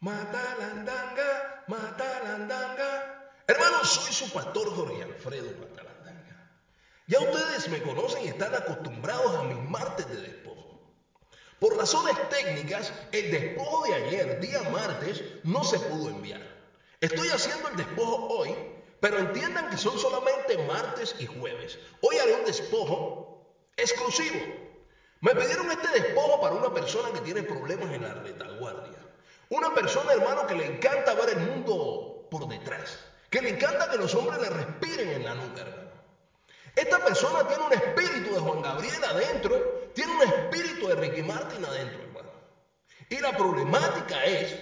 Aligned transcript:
Matalandanga, 0.00 1.64
matalandanga. 1.68 3.32
Hermanos, 3.46 3.88
soy 3.88 4.12
su 4.12 4.30
pastor 4.30 4.74
Jorge 4.74 5.02
Alfredo 5.02 5.50
Matalandanga. 5.58 6.50
Ya 7.06 7.20
ustedes 7.20 7.68
me 7.68 7.82
conocen 7.82 8.24
y 8.24 8.28
están 8.28 8.54
acostumbrados 8.54 9.34
a 9.34 9.42
mis 9.44 9.70
martes 9.70 10.06
de 10.08 10.20
despojo. 10.20 10.92
Por 11.58 11.78
razones 11.78 12.14
técnicas, 12.28 12.92
el 13.12 13.30
despojo 13.30 13.86
de 13.86 13.94
ayer, 13.94 14.40
día 14.40 14.62
martes, 14.64 15.22
no 15.44 15.64
se 15.64 15.78
pudo 15.78 16.10
enviar. 16.10 16.42
Estoy 17.00 17.28
haciendo 17.28 17.68
el 17.68 17.76
despojo 17.76 18.26
hoy, 18.28 18.54
pero 19.00 19.18
entiendan 19.18 19.70
que 19.70 19.78
son 19.78 19.98
solamente 19.98 20.58
martes 20.66 21.14
y 21.18 21.26
jueves. 21.26 21.78
Hoy 22.02 22.18
haré 22.18 22.34
un 22.34 22.44
despojo 22.44 23.56
exclusivo. 23.76 24.40
Me 25.20 25.34
pidieron 25.34 25.70
este 25.70 25.88
despojo 26.00 26.40
para 26.40 26.54
una 26.54 26.74
persona 26.74 27.10
que 27.12 27.20
tiene 27.20 27.42
problemas 27.42 27.85
la. 27.85 27.85
Una 29.48 29.74
persona, 29.74 30.12
hermano, 30.12 30.46
que 30.46 30.54
le 30.54 30.66
encanta 30.66 31.14
ver 31.14 31.30
el 31.30 31.38
mundo 31.38 32.26
por 32.30 32.48
detrás. 32.48 32.98
Que 33.30 33.40
le 33.40 33.50
encanta 33.50 33.90
que 33.90 33.96
los 33.96 34.14
hombres 34.14 34.40
le 34.40 34.50
respiren 34.50 35.08
en 35.10 35.24
la 35.24 35.34
nuca, 35.34 35.60
hermano. 35.60 35.90
Esta 36.74 36.98
persona 37.04 37.46
tiene 37.48 37.64
un 37.64 37.72
espíritu 37.72 38.34
de 38.34 38.40
Juan 38.40 38.60
Gabriel 38.60 39.04
adentro, 39.04 39.90
tiene 39.94 40.12
un 40.12 40.22
espíritu 40.22 40.88
de 40.88 40.94
Ricky 40.96 41.22
Martin 41.22 41.64
adentro, 41.64 42.02
hermano. 42.02 42.30
Y 43.08 43.18
la 43.18 43.36
problemática 43.36 44.24
es 44.24 44.54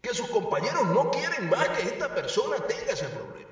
que 0.00 0.14
sus 0.14 0.28
compañeros 0.30 0.84
no 0.86 1.10
quieren 1.10 1.48
más 1.48 1.68
que 1.70 1.82
esta 1.82 2.12
persona 2.12 2.56
tenga 2.66 2.92
ese 2.92 3.06
problema. 3.06 3.50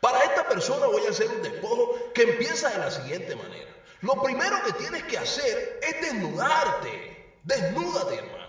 Para 0.00 0.24
esta 0.24 0.48
persona 0.48 0.86
voy 0.86 1.04
a 1.04 1.10
hacer 1.10 1.28
un 1.28 1.42
despojo 1.42 1.94
que 2.14 2.22
empieza 2.22 2.70
de 2.70 2.78
la 2.78 2.90
siguiente 2.90 3.36
manera. 3.36 3.70
Lo 4.00 4.14
primero 4.22 4.62
que 4.64 4.72
tienes 4.72 5.02
que 5.04 5.18
hacer 5.18 5.78
es 5.82 6.00
desnudarte. 6.00 7.36
Desnúdate, 7.44 8.14
hermano. 8.16 8.40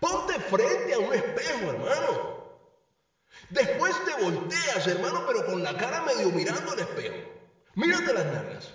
Ponte 0.00 0.34
frente 0.40 0.94
a 0.94 0.98
un 1.10 1.14
espejo, 1.14 1.70
hermano. 1.70 2.40
Después 3.50 3.94
te 4.04 4.22
volteas, 4.22 4.86
hermano, 4.86 5.24
pero 5.26 5.46
con 5.46 5.62
la 5.62 5.76
cara 5.76 6.02
medio 6.02 6.30
mirando 6.30 6.72
el 6.74 6.80
espejo. 6.80 7.16
Mírate 7.74 8.12
las 8.12 8.26
nalgas. 8.26 8.74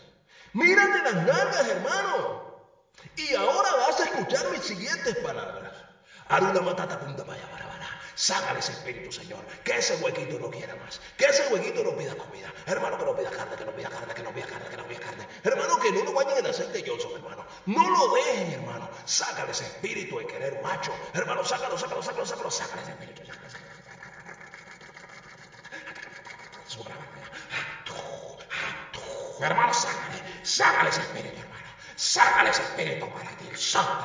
Mírate 0.53 1.03
las 1.03 1.15
nalgas, 1.15 1.67
hermano. 1.67 2.45
Y 3.15 3.33
ahora 3.35 3.69
vas 3.87 3.99
a 3.99 4.03
escuchar 4.05 4.49
mis 4.51 4.61
siguientes 4.61 5.15
palabras. 5.17 5.73
Aruna 6.27 6.61
matata 6.61 6.99
punta 6.99 7.23
vaya 7.23 7.49
para 7.51 7.65
Sácale 8.15 8.59
ese 8.59 8.71
espíritu, 8.71 9.11
Señor. 9.11 9.45
Que 9.63 9.77
ese 9.77 9.95
huequito 9.97 10.39
no 10.39 10.49
quiera 10.49 10.75
más. 10.77 11.01
Que 11.17 11.25
ese 11.25 11.53
huequito 11.53 11.83
no 11.83 11.97
pida 11.97 12.15
comida. 12.15 12.51
Hermano, 12.65 12.97
que 12.97 13.05
no 13.05 13.15
pida 13.15 13.29
carne, 13.29 13.55
que 13.57 13.65
no 13.65 13.75
pida 13.75 13.89
carne, 13.89 14.13
que 14.13 14.23
no 14.23 14.33
pida 14.33 14.47
carne, 14.47 14.64
que 14.64 14.64
no 14.64 14.64
pida 14.64 14.64
carne. 14.64 14.64
En 16.55 16.61
aceite 16.61 16.89
Johnson, 16.89 17.11
hermano. 17.15 17.45
No 17.65 17.89
lo 17.89 18.15
dejen, 18.15 18.53
hermano. 18.53 18.89
Sácale 19.03 19.51
ese 19.51 19.65
espíritu 19.65 20.17
de 20.19 20.25
querer 20.25 20.61
macho. 20.63 20.93
Hermano, 21.13 21.43
sácalo, 21.43 21.77
sácalo, 21.77 22.01
sácalo, 22.01 22.25
sácalo. 22.25 22.49
Sácale 22.49 22.81
ese 22.81 22.91
espíritu. 22.91 23.21
Sácale 26.67 26.95
espíritu. 26.95 27.93
Hermano, 29.43 29.73
sácale, 29.73 30.23
sácale 30.43 30.89
ese 30.89 31.01
espíritu, 31.01 31.39
hermano. 31.41 31.67
Sácale 31.97 32.49
ese 32.51 32.61
espíritu 32.61 33.09
para 33.09 33.31
ti, 33.37 33.49
santo 33.55 34.04